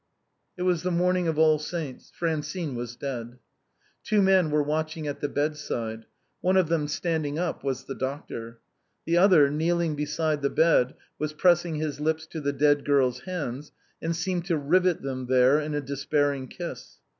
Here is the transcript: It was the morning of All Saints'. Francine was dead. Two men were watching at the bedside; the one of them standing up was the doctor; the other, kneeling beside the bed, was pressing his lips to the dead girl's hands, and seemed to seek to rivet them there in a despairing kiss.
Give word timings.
It 0.57 0.63
was 0.63 0.81
the 0.81 0.89
morning 0.89 1.27
of 1.27 1.37
All 1.37 1.59
Saints'. 1.59 2.09
Francine 2.15 2.73
was 2.73 2.95
dead. 2.95 3.37
Two 4.03 4.19
men 4.19 4.49
were 4.49 4.63
watching 4.63 5.05
at 5.05 5.19
the 5.19 5.29
bedside; 5.29 5.99
the 6.01 6.05
one 6.41 6.57
of 6.57 6.69
them 6.69 6.87
standing 6.87 7.37
up 7.37 7.63
was 7.63 7.83
the 7.83 7.93
doctor; 7.93 8.57
the 9.05 9.17
other, 9.17 9.51
kneeling 9.51 9.93
beside 9.93 10.41
the 10.41 10.49
bed, 10.49 10.95
was 11.19 11.33
pressing 11.33 11.75
his 11.75 11.99
lips 11.99 12.25
to 12.25 12.41
the 12.41 12.51
dead 12.51 12.83
girl's 12.83 13.19
hands, 13.25 13.73
and 14.01 14.15
seemed 14.15 14.45
to 14.45 14.55
seek 14.55 14.63
to 14.63 14.69
rivet 14.69 15.01
them 15.03 15.27
there 15.27 15.59
in 15.59 15.75
a 15.75 15.81
despairing 15.81 16.47
kiss. 16.47 16.97